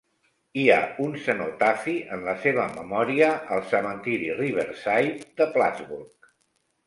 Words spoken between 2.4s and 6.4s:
seva memòria al cementiri Riverside de Plattsburgh.